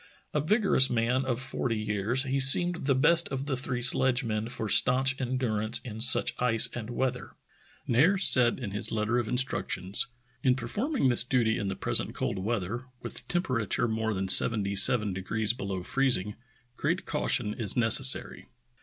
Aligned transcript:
A 0.33 0.41
vigorous 0.41 0.89
man 0.89 1.25
of 1.25 1.39
forty 1.39 1.77
years, 1.77 2.23
he 2.23 2.39
seemed 2.39 2.87
the 2.87 2.95
best 2.95 3.29
of 3.29 3.45
the 3.45 3.55
three 3.55 3.83
sledgemen 3.83 4.49
for 4.49 4.67
stanch 4.67 5.15
endurance 5.21 5.77
in 5.85 5.99
such 5.99 6.33
ice 6.39 6.65
and 6.73 6.89
weather. 6.89 7.33
Nares 7.87 8.23
said 8.23 8.57
in 8.57 8.71
his 8.71 8.91
letter 8.91 9.19
of 9.19 9.27
instructions: 9.27 10.07
"In 10.41 10.55
perform 10.55 10.95
ing 10.95 11.09
this 11.09 11.23
duty 11.23 11.59
in 11.59 11.67
the 11.67 11.75
present 11.75 12.15
cold 12.15 12.39
weather, 12.39 12.85
with 13.03 13.13
the 13.13 13.23
temperature 13.31 13.87
more 13.87 14.15
than 14.15 14.27
seventy 14.27 14.75
seven 14.75 15.13
degrees 15.13 15.53
below 15.53 15.83
freezing, 15.83 16.33
great 16.77 17.05
caution 17.05 17.53
is 17.53 17.77
necessary." 17.77 18.47